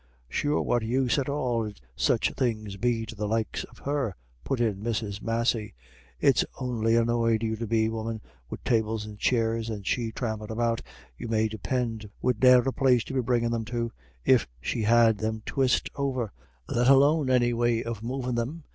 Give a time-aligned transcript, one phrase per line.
[0.27, 4.15] "Sure what use at all 'ud such a thing be to the likes of her?"
[4.43, 5.21] put in Mrs.
[5.21, 5.75] Massey.
[6.19, 8.19] "It's on'y annoyed you'd be, woman,
[8.49, 9.69] wid tables and chairs.
[9.69, 10.81] And she thrampin' about,
[11.19, 13.91] you may depind, wid ne'er a place to be bringin' them to,
[14.25, 16.31] if she had them twyste over,
[16.67, 18.63] let alone any way of movin' them.